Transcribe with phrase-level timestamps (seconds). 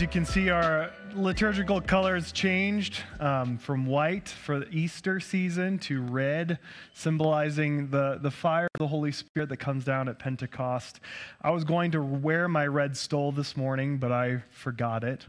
[0.00, 5.78] As you can see, our liturgical colors changed um, from white for the Easter season
[5.80, 6.58] to red,
[6.94, 11.00] symbolizing the, the fire of the Holy Spirit that comes down at Pentecost.
[11.42, 15.26] I was going to wear my red stole this morning, but I forgot it.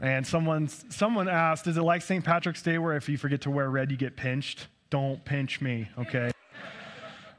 [0.00, 2.24] And someone, someone asked, Is it like St.
[2.24, 4.68] Patrick's Day where if you forget to wear red, you get pinched?
[4.90, 6.30] Don't pinch me, okay?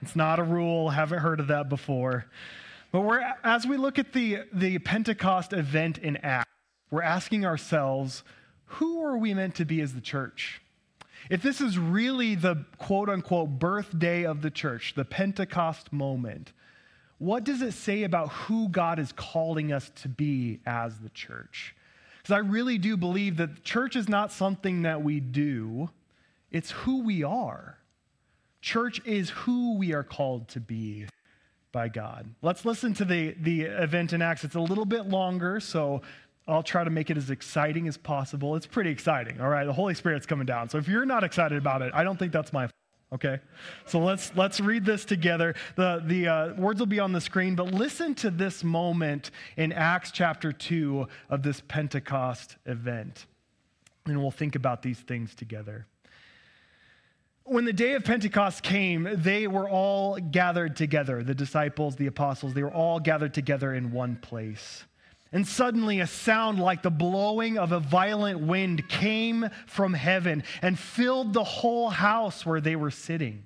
[0.02, 2.26] it's not a rule, haven't heard of that before.
[2.92, 6.50] But we're, as we look at the, the Pentecost event in Acts,
[6.90, 8.24] we're asking ourselves,
[8.66, 10.62] who are we meant to be as the church?
[11.30, 16.52] If this is really the quote unquote birthday of the church, the Pentecost moment,
[17.20, 21.76] what does it say about who God is calling us to be as the church?
[22.18, 25.90] Because I really do believe that church is not something that we do,
[26.50, 27.78] it's who we are.
[28.62, 31.06] Church is who we are called to be
[31.72, 32.34] by God.
[32.42, 34.44] Let's listen to the, the event in Acts.
[34.44, 36.02] It's a little bit longer, so
[36.48, 38.56] I'll try to make it as exciting as possible.
[38.56, 39.66] It's pretty exciting, all right?
[39.66, 40.70] The Holy Spirit's coming down.
[40.70, 42.74] So if you're not excited about it, I don't think that's my fault.
[43.12, 43.40] Okay,
[43.88, 45.56] so let's let's read this together.
[45.76, 49.74] The the uh, words will be on the screen, but listen to this moment in
[49.74, 53.26] Acts chapter two of this Pentecost event,
[54.06, 55.88] and we'll think about these things together
[57.50, 62.54] when the day of Pentecost came, they were all gathered together the disciples, the apostles,
[62.54, 64.86] they were all gathered together in one place.
[65.32, 70.78] And suddenly, a sound like the blowing of a violent wind came from heaven and
[70.78, 73.44] filled the whole house where they were sitting.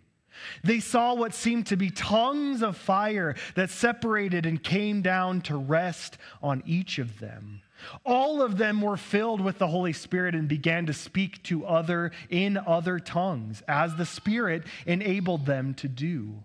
[0.63, 5.57] They saw what seemed to be tongues of fire that separated and came down to
[5.57, 7.62] rest on each of them.
[8.05, 12.11] All of them were filled with the Holy Spirit and began to speak to other
[12.29, 16.43] in other tongues as the Spirit enabled them to do.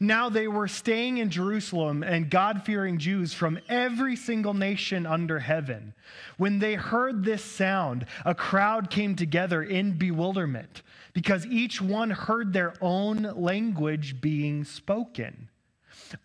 [0.00, 5.38] Now they were staying in Jerusalem and God fearing Jews from every single nation under
[5.40, 5.94] heaven.
[6.36, 10.82] When they heard this sound, a crowd came together in bewilderment
[11.12, 15.48] because each one heard their own language being spoken.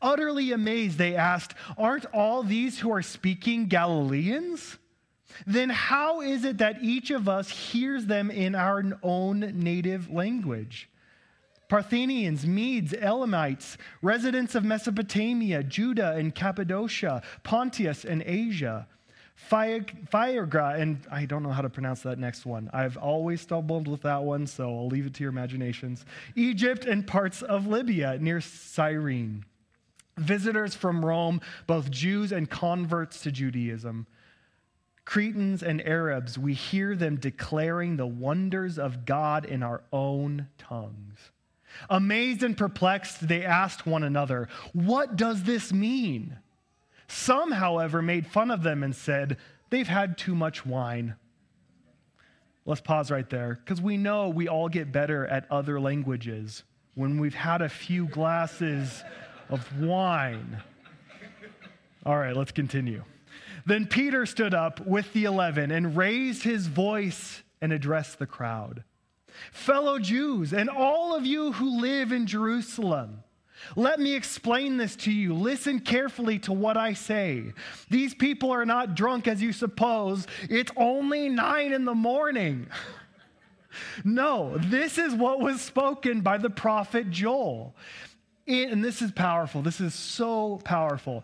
[0.01, 4.77] Utterly amazed, they asked, Aren't all these who are speaking Galileans?
[5.45, 10.89] Then how is it that each of us hears them in our own native language?
[11.69, 18.87] Parthians, Medes, Elamites, residents of Mesopotamia, Judah and Cappadocia, Pontus and Asia,
[19.35, 22.69] Phrygia, and I don't know how to pronounce that next one.
[22.73, 26.05] I've always stumbled with that one, so I'll leave it to your imaginations.
[26.35, 29.43] Egypt and parts of Libya near Cyrene
[30.17, 34.07] visitors from Rome, both Jews and converts to Judaism,
[35.07, 41.31] Cretans and Arabs, we hear them declaring the wonders of God in our own tongues.
[41.89, 46.37] Amazed and perplexed, they asked one another, What does this mean?
[47.07, 49.37] Some, however, made fun of them and said,
[49.69, 51.15] They've had too much wine.
[52.65, 56.63] Let's pause right there because we know we all get better at other languages
[56.95, 59.03] when we've had a few glasses
[59.49, 60.61] of wine.
[62.05, 63.03] All right, let's continue.
[63.65, 68.83] Then Peter stood up with the eleven and raised his voice and addressed the crowd.
[69.51, 73.23] Fellow Jews, and all of you who live in Jerusalem,
[73.75, 75.33] let me explain this to you.
[75.33, 77.53] Listen carefully to what I say.
[77.89, 80.27] These people are not drunk as you suppose.
[80.49, 82.67] It's only nine in the morning.
[84.03, 87.75] No, this is what was spoken by the prophet Joel
[88.47, 89.61] and this is powerful.
[89.61, 91.23] This is so powerful.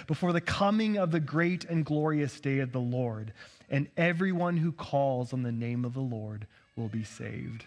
[0.07, 3.33] before the coming of the great and glorious day of the Lord.
[3.69, 7.65] And everyone who calls on the name of the Lord will be saved.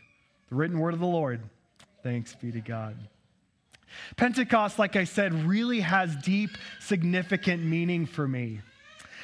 [0.49, 1.41] The written word of the Lord.
[2.03, 2.97] Thanks be to God.
[4.17, 6.51] Pentecost, like I said, really has deep,
[6.81, 8.61] significant meaning for me.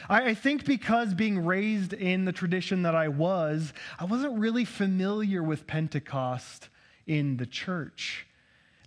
[0.09, 5.43] I, think because being raised in the tradition that I was, I wasn't really familiar
[5.43, 6.69] with Pentecost
[7.07, 8.27] in the church.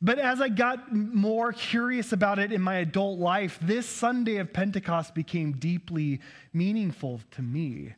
[0.04, 4.52] But as I got more curious about it in my adult life, this Sunday of
[4.52, 6.20] Pentecost became deeply
[6.52, 7.94] meaningful to me.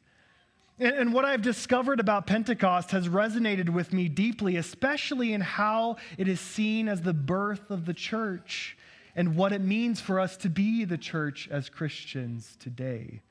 [0.77, 6.27] And, what I've discovered about Pentecost has resonated with me deeply, especially in how it
[6.27, 8.77] is seen as the birth of the church
[9.15, 13.21] and what it means for us to be the church as Christians today.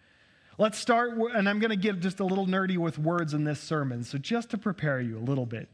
[0.58, 3.60] Let's start, and I'm going to get just a little nerdy with words in this
[3.60, 5.68] sermon, so just to prepare you a little bit.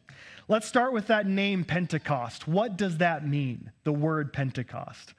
[0.50, 2.48] Let's start with that name, Pentecost.
[2.48, 5.14] What does that mean, the word Pentecost?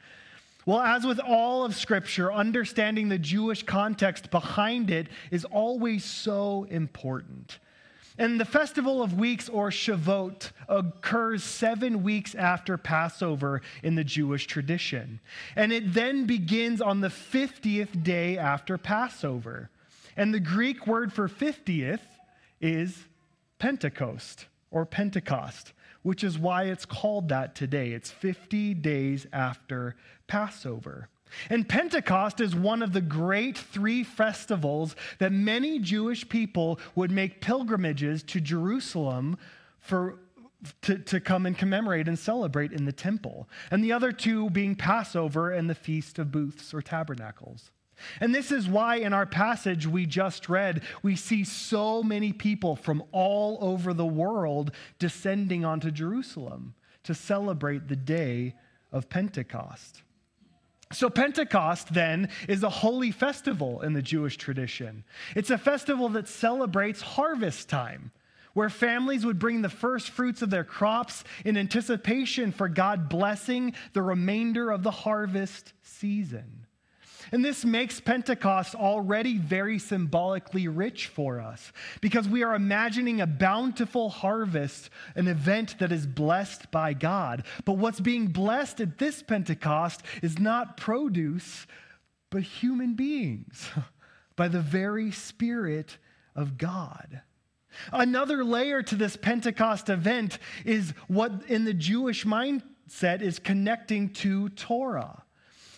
[0.65, 6.67] Well, as with all of Scripture, understanding the Jewish context behind it is always so
[6.69, 7.59] important.
[8.17, 14.47] And the Festival of Weeks, or Shavuot, occurs seven weeks after Passover in the Jewish
[14.47, 15.21] tradition.
[15.55, 19.69] And it then begins on the 50th day after Passover.
[20.17, 22.01] And the Greek word for 50th
[22.59, 23.05] is
[23.59, 27.91] Pentecost or Pentecost, which is why it's called that today.
[27.91, 29.95] It's 50 days after
[30.27, 31.09] Passover.
[31.49, 37.41] And Pentecost is one of the great three festivals that many Jewish people would make
[37.41, 39.37] pilgrimages to Jerusalem
[39.79, 40.17] for.
[40.83, 44.75] To, to come and commemorate and celebrate in the temple, and the other two being
[44.75, 47.71] Passover and the Feast of Booths or Tabernacles.
[48.19, 52.75] And this is why in our passage we just read, we see so many people
[52.75, 58.55] from all over the world descending onto Jerusalem to celebrate the day
[58.91, 60.03] of Pentecost.
[60.91, 65.03] So, Pentecost then is a holy festival in the Jewish tradition.
[65.35, 68.11] It's a festival that celebrates harvest time,
[68.53, 73.73] where families would bring the first fruits of their crops in anticipation for God blessing
[73.93, 76.60] the remainder of the harvest season.
[77.31, 83.27] And this makes Pentecost already very symbolically rich for us because we are imagining a
[83.27, 87.45] bountiful harvest, an event that is blessed by God.
[87.63, 91.65] But what's being blessed at this Pentecost is not produce,
[92.29, 93.69] but human beings
[94.35, 95.97] by the very Spirit
[96.35, 97.21] of God.
[97.93, 104.49] Another layer to this Pentecost event is what in the Jewish mindset is connecting to
[104.49, 105.23] Torah.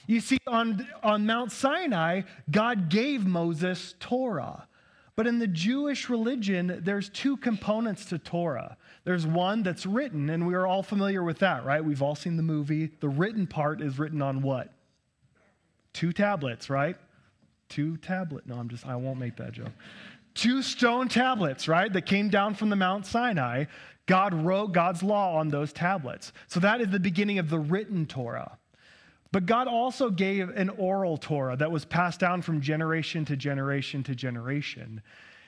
[0.08, 2.22] You see, on, on Mount Sinai,
[2.52, 4.68] God gave Moses Torah.
[5.16, 8.78] But in the Jewish religion, there's two components to Torah.
[9.04, 11.84] There's one that's written, and we are all familiar with that, right?
[11.84, 12.92] We've all seen the movie.
[13.00, 14.74] The written part is written on what?
[15.94, 16.98] Two tablets, right?
[17.70, 18.48] Two tablet.
[18.48, 19.72] No, I'm just, I won't make that joke.
[20.34, 21.94] Two stone tablets, right?
[21.94, 23.66] That came down from the Mount Sinai.
[24.08, 26.34] God wrote God's law on those tablets.
[26.48, 28.58] So that is the beginning of the written Torah.
[29.34, 34.04] But God also gave an oral Torah that was passed down from generation to generation
[34.04, 35.02] to generation.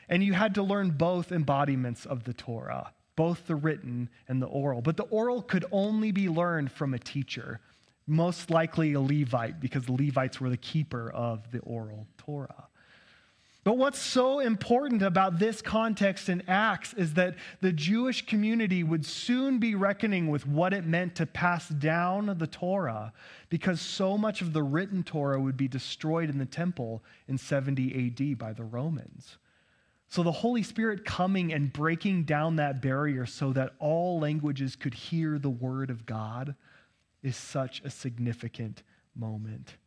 [0.09, 4.47] And you had to learn both embodiments of the Torah, both the written and the
[4.47, 4.81] oral.
[4.81, 7.59] But the oral could only be learned from a teacher,
[8.07, 12.64] most likely a Levite, because the Levites were the keeper of the oral Torah.
[13.65, 19.03] But what's so important about this context in Acts is that the Jewish community would
[19.03, 23.11] soon be reckoning with what it meant to pass down the Torah
[23.49, 28.13] because so much of the written Torah would be destroyed in the temple in 70
[28.21, 29.39] AD by the Romans.
[30.09, 34.93] So the Holy Spirit coming and breaking down that barrier so that all languages could
[34.93, 36.53] hear the word of God
[37.23, 38.83] is such a significant
[39.15, 39.77] moment.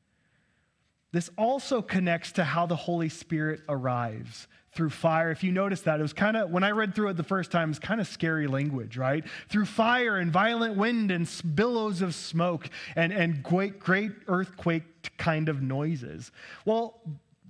[1.13, 5.31] This also connects to how the Holy Spirit arrives through fire.
[5.31, 7.51] If you notice that, it was kind of, when I read through it the first
[7.51, 9.25] time, it's kind of scary language, right?
[9.49, 15.49] Through fire and violent wind and billows of smoke and, and great, great earthquake kind
[15.49, 16.31] of noises.
[16.65, 17.01] Well,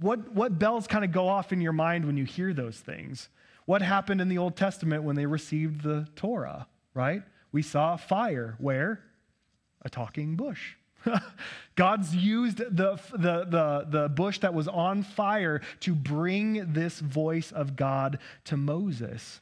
[0.00, 3.28] what, what bells kind of go off in your mind when you hear those things?
[3.66, 7.22] What happened in the Old Testament when they received the Torah, right?
[7.52, 8.54] We saw fire.
[8.58, 9.02] Where?
[9.82, 10.76] A talking bush.
[11.74, 17.52] God's used the, the, the, the bush that was on fire to bring this voice
[17.52, 19.40] of God to Moses.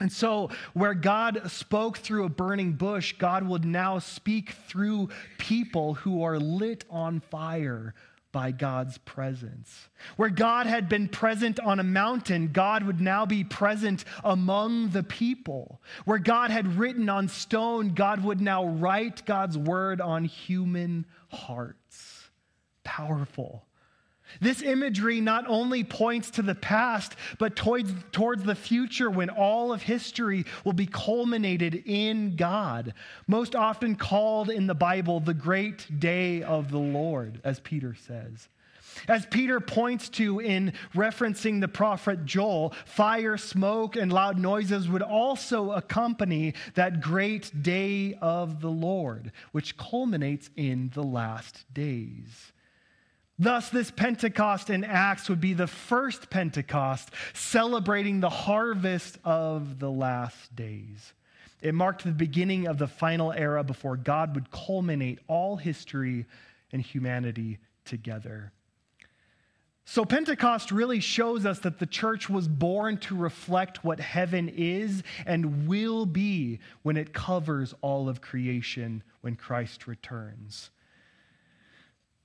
[0.00, 5.94] And so, where God spoke through a burning bush, God would now speak through people
[5.94, 7.94] who are lit on fire
[8.32, 9.88] by God's presence.
[10.16, 15.02] Where God had been present on a mountain, God would now be present among the
[15.02, 15.80] people.
[16.04, 22.30] Where God had written on stone, God would now write God's word on human hearts.
[22.82, 23.66] Powerful.
[24.40, 29.72] This imagery not only points to the past, but towards, towards the future when all
[29.72, 32.94] of history will be culminated in God,
[33.26, 38.48] most often called in the Bible the great day of the Lord, as Peter says.
[39.08, 45.02] As Peter points to in referencing the prophet Joel, fire, smoke, and loud noises would
[45.02, 52.52] also accompany that great day of the Lord, which culminates in the last days.
[53.42, 59.90] Thus, this Pentecost in Acts would be the first Pentecost celebrating the harvest of the
[59.90, 61.12] last days.
[61.60, 66.24] It marked the beginning of the final era before God would culminate all history
[66.70, 68.52] and humanity together.
[69.86, 75.02] So, Pentecost really shows us that the church was born to reflect what heaven is
[75.26, 80.70] and will be when it covers all of creation when Christ returns.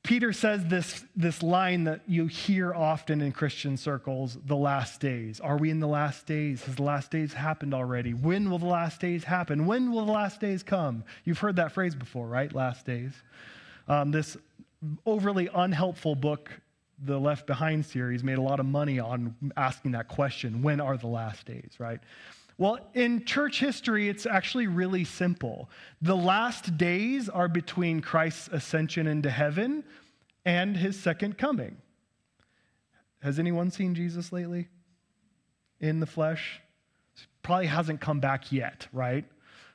[0.03, 5.41] Peter says this, this line that you hear often in Christian circles the last days.
[5.41, 6.63] Are we in the last days?
[6.63, 8.13] Has the last days happened already?
[8.13, 9.65] When will the last days happen?
[9.65, 11.03] When will the last days come?
[11.25, 12.53] You've heard that phrase before, right?
[12.53, 13.11] Last days.
[13.89, 14.37] Um, this
[15.05, 16.51] overly unhelpful book,
[17.03, 20.95] the Left Behind series, made a lot of money on asking that question when are
[20.95, 21.99] the last days, right?
[22.57, 25.69] Well, in church history, it's actually really simple.
[26.01, 29.83] The last days are between Christ's ascension into heaven
[30.43, 31.77] and his second coming.
[33.21, 34.69] Has anyone seen Jesus lately
[35.79, 36.61] in the flesh?
[37.43, 39.25] Probably hasn't come back yet, right?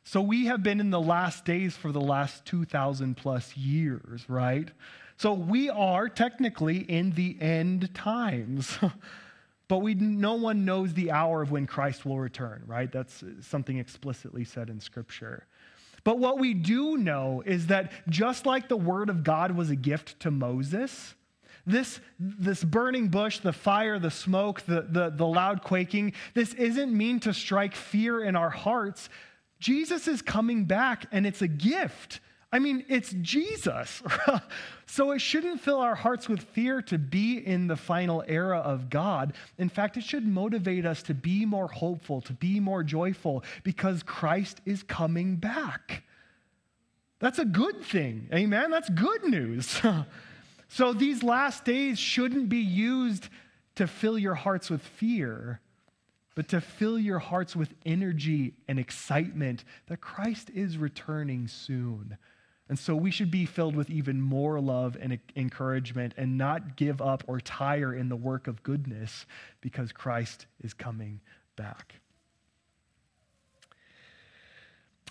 [0.04, 4.68] So we have been in the last days for the last 2,000 plus years, right?
[5.16, 8.78] So we are technically in the end times.
[9.72, 12.92] But we, no one knows the hour of when Christ will return, right?
[12.92, 15.46] That's something explicitly said in Scripture.
[16.04, 19.74] But what we do know is that just like the Word of God was a
[19.74, 21.14] gift to Moses,
[21.64, 26.92] this, this burning bush, the fire, the smoke, the, the, the loud quaking, this isn't
[26.92, 29.08] mean to strike fear in our hearts.
[29.58, 32.20] Jesus is coming back, and it's a gift.
[32.52, 34.02] I mean, it's Jesus.
[34.86, 38.90] so it shouldn't fill our hearts with fear to be in the final era of
[38.90, 39.32] God.
[39.56, 44.02] In fact, it should motivate us to be more hopeful, to be more joyful, because
[44.02, 46.04] Christ is coming back.
[47.20, 48.28] That's a good thing.
[48.34, 48.70] Amen?
[48.70, 49.80] That's good news.
[50.68, 53.30] so these last days shouldn't be used
[53.76, 55.60] to fill your hearts with fear,
[56.34, 62.18] but to fill your hearts with energy and excitement that Christ is returning soon.
[62.68, 67.02] And so we should be filled with even more love and encouragement and not give
[67.02, 69.26] up or tire in the work of goodness
[69.60, 71.20] because Christ is coming
[71.56, 71.96] back.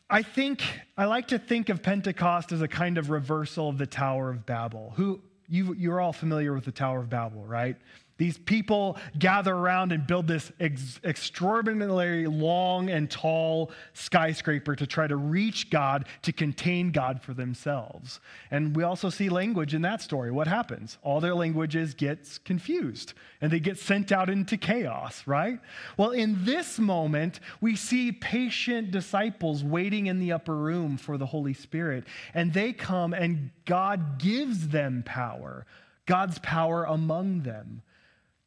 [0.10, 0.62] I think,
[0.98, 4.46] I like to think of Pentecost as a kind of reversal of the Tower of
[4.46, 4.94] Babel.
[4.98, 7.78] Who, you, you're all familiar with the Tower of Babel, right?
[8.22, 15.08] These people gather around and build this ex- extraordinarily long and tall skyscraper to try
[15.08, 18.20] to reach God, to contain God for themselves.
[18.52, 20.30] And we also see language in that story.
[20.30, 21.00] What happens?
[21.02, 25.60] All their languages gets confused and they get sent out into chaos, right?
[25.98, 31.26] Well, in this moment, we see patient disciples waiting in the upper room for the
[31.26, 32.04] Holy Spirit.
[32.36, 35.66] And they come and God gives them power,
[36.06, 37.82] God's power among them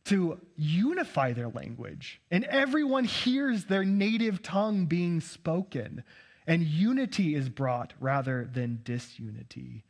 [0.06, 2.20] to unify their language.
[2.30, 6.04] And everyone hears their native tongue being spoken.
[6.46, 9.84] And unity is brought rather than disunity.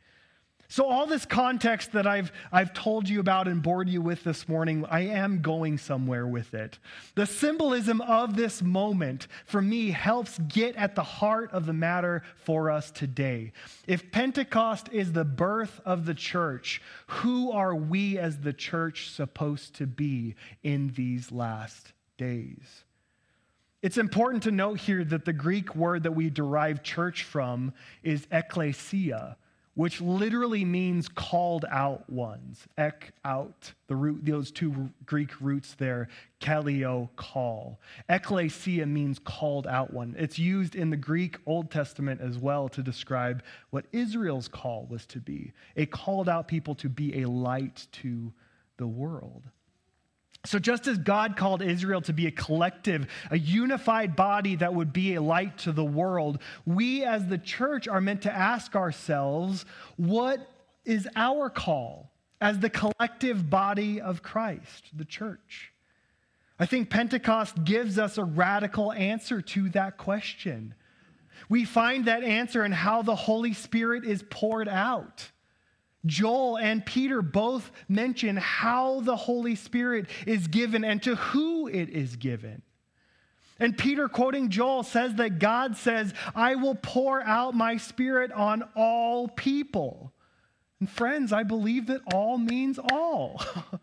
[0.67, 4.49] So, all this context that I've, I've told you about and bored you with this
[4.49, 6.79] morning, I am going somewhere with it.
[7.13, 12.23] The symbolism of this moment for me helps get at the heart of the matter
[12.35, 13.51] for us today.
[13.85, 19.75] If Pentecost is the birth of the church, who are we as the church supposed
[19.75, 22.83] to be in these last days?
[23.83, 28.25] It's important to note here that the Greek word that we derive church from is
[28.27, 29.35] ekklesia
[29.75, 32.65] which literally means called out ones.
[32.77, 36.07] Ek out, the root, those two Greek roots there,
[36.41, 37.79] kaleo, call.
[38.09, 40.15] Ekklesia means called out one.
[40.17, 45.05] It's used in the Greek Old Testament as well to describe what Israel's call was
[45.07, 48.33] to be a called out people to be a light to
[48.77, 49.43] the world.
[50.45, 54.93] So, just as God called Israel to be a collective, a unified body that would
[54.93, 59.65] be a light to the world, we as the church are meant to ask ourselves
[59.97, 60.47] what
[60.85, 65.71] is our call as the collective body of Christ, the church?
[66.59, 70.75] I think Pentecost gives us a radical answer to that question.
[71.49, 75.31] We find that answer in how the Holy Spirit is poured out.
[76.05, 81.89] Joel and Peter both mention how the Holy Spirit is given and to who it
[81.89, 82.61] is given.
[83.59, 88.63] And Peter, quoting Joel, says that God says, I will pour out my spirit on
[88.75, 90.11] all people.
[90.79, 93.41] And friends, I believe that all means all.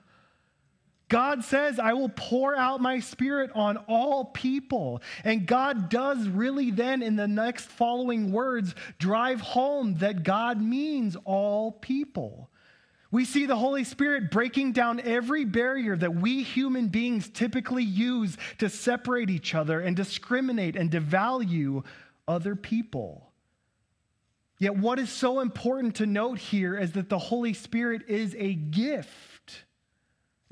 [1.12, 5.02] God says, I will pour out my spirit on all people.
[5.24, 11.14] And God does really then, in the next following words, drive home that God means
[11.26, 12.48] all people.
[13.10, 18.38] We see the Holy Spirit breaking down every barrier that we human beings typically use
[18.56, 21.84] to separate each other and discriminate and devalue
[22.26, 23.30] other people.
[24.58, 28.54] Yet, what is so important to note here is that the Holy Spirit is a
[28.54, 29.10] gift.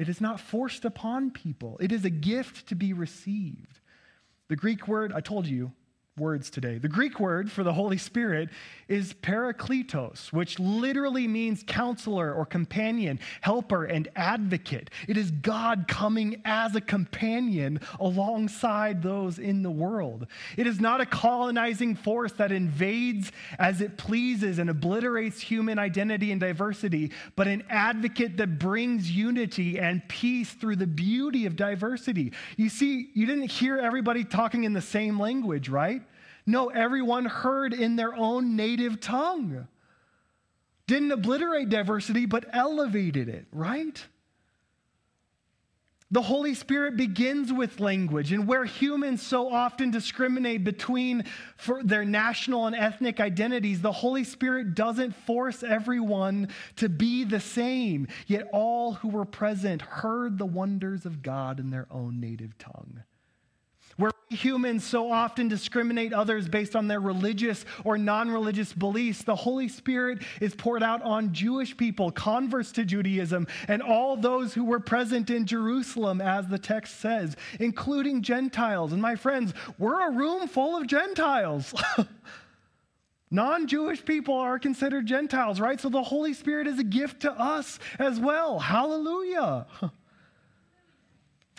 [0.00, 3.80] It is not forced upon people, it is a gift to be received.
[4.48, 5.72] The Greek word, I told you,
[6.20, 6.78] words today.
[6.78, 8.50] The Greek word for the Holy Spirit
[8.88, 14.90] is parakletos, which literally means counselor or companion, helper, and advocate.
[15.08, 20.26] It is God coming as a companion alongside those in the world.
[20.56, 26.32] It is not a colonizing force that invades as it pleases and obliterates human identity
[26.32, 32.32] and diversity, but an advocate that brings unity and peace through the beauty of diversity.
[32.56, 36.02] You see, you didn't hear everybody talking in the same language, right?
[36.46, 39.68] No, everyone heard in their own native tongue.
[40.86, 44.04] Didn't obliterate diversity, but elevated it, right?
[46.12, 51.24] The Holy Spirit begins with language, and where humans so often discriminate between
[51.84, 58.08] their national and ethnic identities, the Holy Spirit doesn't force everyone to be the same.
[58.26, 63.04] Yet all who were present heard the wonders of God in their own native tongue.
[63.96, 69.34] Where humans so often discriminate others based on their religious or non religious beliefs, the
[69.34, 74.64] Holy Spirit is poured out on Jewish people, converts to Judaism, and all those who
[74.64, 78.92] were present in Jerusalem, as the text says, including Gentiles.
[78.92, 81.74] And my friends, we're a room full of Gentiles.
[83.32, 85.80] Non Jewish people are considered Gentiles, right?
[85.80, 88.58] So the Holy Spirit is a gift to us as well.
[88.58, 89.66] Hallelujah.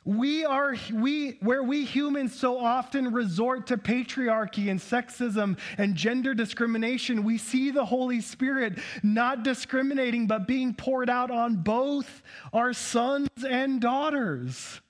[0.03, 6.33] We are, we, where we humans so often resort to patriarchy and sexism and gender
[6.33, 12.73] discrimination, we see the Holy Spirit not discriminating, but being poured out on both our
[12.73, 14.81] sons and daughters.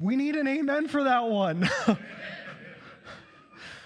[0.00, 1.68] We need an amen for that one.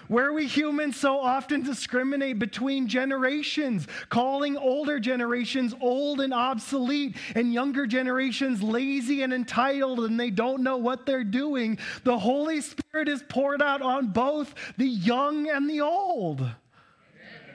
[0.07, 7.53] where we humans so often discriminate between generations, calling older generations old and obsolete, and
[7.53, 11.77] younger generations lazy and entitled, and they don't know what they're doing.
[12.03, 16.41] The Holy Spirit is poured out on both the young and the old.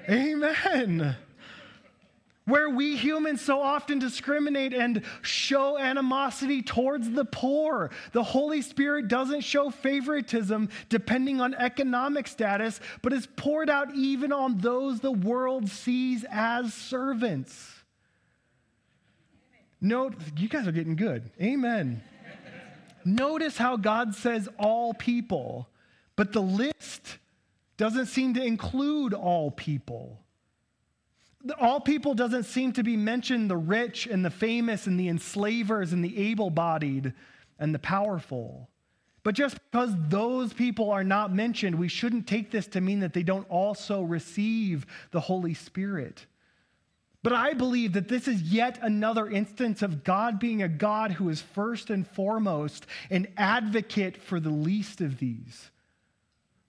[0.08, 0.52] Amen.
[0.74, 1.16] Amen
[2.44, 7.90] where we humans so often discriminate and show animosity towards the poor.
[8.12, 14.32] The Holy Spirit doesn't show favoritism depending on economic status, but is poured out even
[14.32, 17.68] on those the world sees as servants.
[19.80, 21.30] Note, you guys are getting good.
[21.40, 22.02] Amen.
[23.04, 25.68] Notice how God says all people,
[26.14, 27.18] but the list
[27.76, 30.21] doesn't seem to include all people
[31.58, 35.92] all people doesn't seem to be mentioned the rich and the famous and the enslavers
[35.92, 37.12] and the able bodied
[37.58, 38.68] and the powerful.
[39.24, 43.12] But just because those people are not mentioned, we shouldn't take this to mean that
[43.12, 46.26] they don't also receive the Holy Spirit.
[47.22, 51.28] But I believe that this is yet another instance of God being a God who
[51.28, 55.70] is first and foremost an advocate for the least of these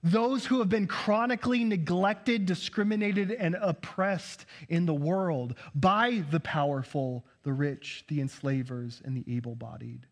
[0.04, 7.26] those who have been chronically neglected, discriminated, and oppressed in the world by the powerful,
[7.44, 10.06] the rich, the enslavers, and the able bodied.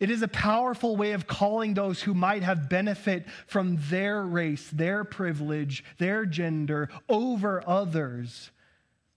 [0.00, 4.68] It is a powerful way of calling those who might have benefit from their race,
[4.70, 8.50] their privilege, their gender over others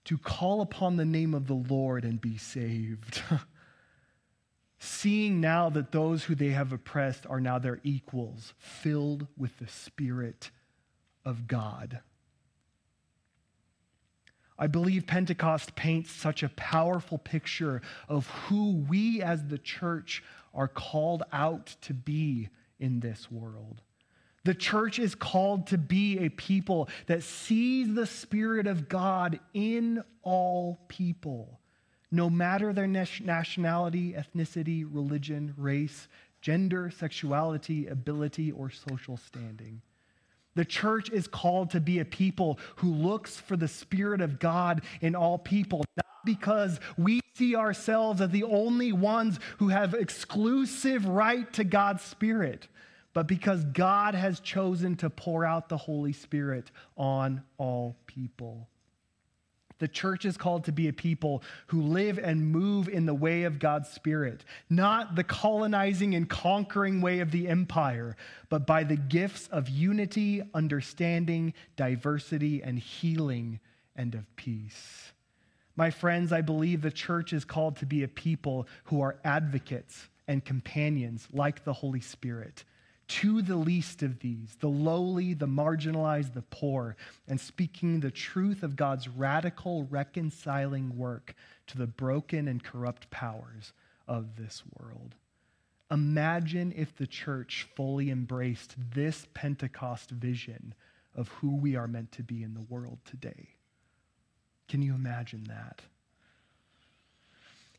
[0.04, 3.22] to call upon the name of the Lord and be saved.
[4.84, 9.68] seeing now that those who they have oppressed are now their equals, filled with the
[9.68, 10.50] Spirit
[11.24, 12.00] of God.
[14.58, 20.22] I believe Pentecost paints such a powerful picture of who we as the church
[20.54, 23.80] are called out to be in this world.
[24.44, 30.04] The church is called to be a people that sees the Spirit of God in
[30.22, 31.60] all people
[32.14, 36.06] no matter their nationality, ethnicity, religion, race,
[36.40, 39.82] gender, sexuality, ability, or social standing.
[40.54, 44.82] The church is called to be a people who looks for the Spirit of God
[45.00, 51.06] in all people, not because we see ourselves as the only ones who have exclusive
[51.06, 52.68] right to God's Spirit,
[53.12, 58.68] but because God has chosen to pour out the Holy Spirit on all people.
[59.78, 63.42] The church is called to be a people who live and move in the way
[63.42, 68.16] of God's Spirit, not the colonizing and conquering way of the empire,
[68.48, 73.58] but by the gifts of unity, understanding, diversity, and healing,
[73.96, 75.12] and of peace.
[75.76, 80.08] My friends, I believe the church is called to be a people who are advocates
[80.28, 82.64] and companions like the Holy Spirit
[83.06, 86.96] to the least of these, the lowly, the marginalized, the poor,
[87.28, 91.34] and speaking the truth of God's radical reconciling work
[91.66, 93.72] to the broken and corrupt powers
[94.08, 95.14] of this world.
[95.90, 100.74] Imagine if the church fully embraced this Pentecost vision
[101.14, 103.50] of who we are meant to be in the world today.
[104.68, 105.82] Can you imagine that?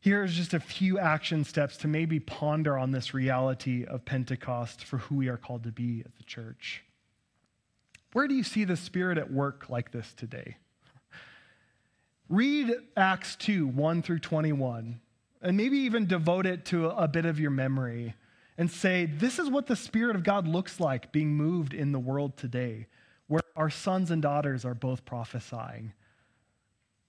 [0.05, 4.99] Here's just a few action steps to maybe ponder on this reality of Pentecost for
[4.99, 6.83] who we are called to be as a church.
[8.13, 10.57] Where do you see the Spirit at work like this today?
[12.29, 15.01] Read Acts 2 1 through 21,
[15.41, 18.13] and maybe even devote it to a bit of your memory
[18.59, 21.97] and say, This is what the Spirit of God looks like being moved in the
[21.97, 22.85] world today,
[23.25, 25.93] where our sons and daughters are both prophesying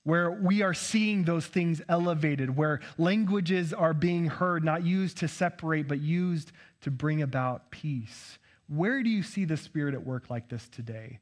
[0.07, 5.27] where we are seeing those things elevated, where languages are being heard, not used to
[5.27, 8.39] separate, but used to bring about peace.
[8.69, 11.19] Where do you see the Spirit at work like this today?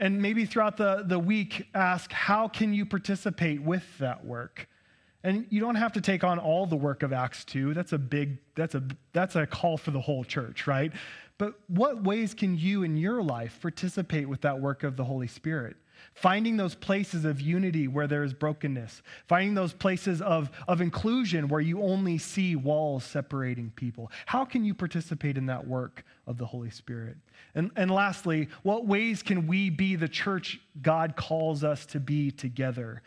[0.00, 4.68] And maybe throughout the, the week, ask how can you participate with that work?
[5.22, 7.74] And you don't have to take on all the work of Acts 2.
[7.74, 10.92] That's a big, that's a that's a call for the whole church, right?
[11.38, 15.28] But what ways can you in your life participate with that work of the Holy
[15.28, 15.76] Spirit?
[16.14, 19.02] Finding those places of unity where there is brokenness.
[19.26, 24.10] Finding those places of, of inclusion where you only see walls separating people.
[24.26, 27.16] How can you participate in that work of the Holy Spirit?
[27.54, 32.30] And, and lastly, what ways can we be the church God calls us to be
[32.30, 33.02] together?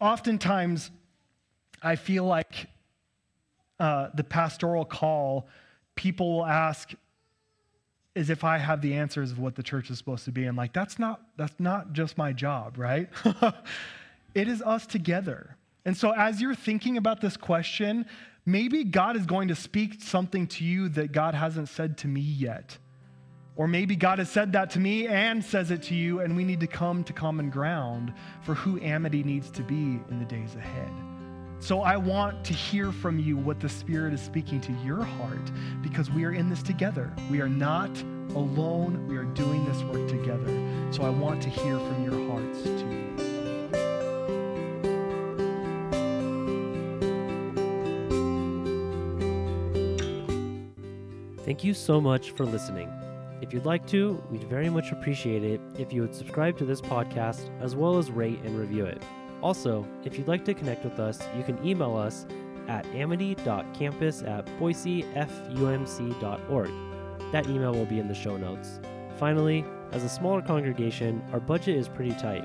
[0.00, 0.90] Oftentimes,
[1.82, 2.66] I feel like
[3.80, 5.48] uh, the pastoral call,
[5.94, 6.92] people will ask,
[8.18, 10.44] as if I have the answers of what the church is supposed to be.
[10.44, 13.08] I'm like, that's not, that's not just my job, right?
[14.34, 15.56] it is us together.
[15.84, 18.04] And so as you're thinking about this question,
[18.44, 22.20] maybe God is going to speak something to you that God hasn't said to me
[22.20, 22.76] yet.
[23.56, 26.44] Or maybe God has said that to me and says it to you, and we
[26.44, 30.54] need to come to common ground for who Amity needs to be in the days
[30.54, 31.07] ahead.
[31.60, 35.50] So I want to hear from you what the Spirit is speaking to your heart
[35.82, 37.12] because we are in this together.
[37.30, 37.90] We are not
[38.34, 39.06] alone.
[39.08, 40.46] We are doing this work together.
[40.92, 42.98] So I want to hear from your hearts too.
[51.44, 52.92] Thank you so much for listening.
[53.40, 56.80] If you'd like to, we'd very much appreciate it if you would subscribe to this
[56.80, 59.02] podcast as well as rate and review it.
[59.42, 62.26] Also, if you'd like to connect with us, you can email us
[62.68, 66.70] at amity.campus at boisefumc.org.
[67.32, 68.80] That email will be in the show notes.
[69.18, 72.44] Finally, as a smaller congregation, our budget is pretty tight.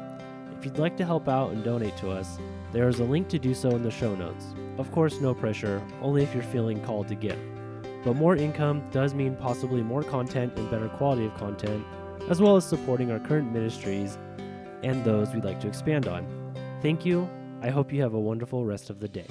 [0.58, 2.38] If you'd like to help out and donate to us,
[2.72, 4.46] there is a link to do so in the show notes.
[4.78, 7.40] Of course, no pressure, only if you're feeling called to give.
[8.04, 11.86] But more income does mean possibly more content and better quality of content,
[12.30, 14.18] as well as supporting our current ministries
[14.84, 16.43] and those we'd like to expand on.
[16.84, 17.30] Thank you.
[17.62, 19.26] I hope you have a wonderful rest of the day.